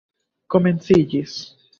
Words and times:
komenciĝis 0.55 1.37